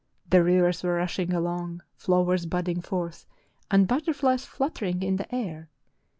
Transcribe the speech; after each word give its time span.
The 0.31 0.43
rivers 0.43 0.81
were 0.81 0.95
rushing 0.95 1.31
along, 1.31 1.83
flowers 1.95 2.47
budding 2.47 2.81
forth, 2.81 3.27
and 3.69 3.87
butterflies 3.87 4.45
fluttering 4.45 5.03
in 5.03 5.17
the 5.17 5.27
air. 5.35 5.69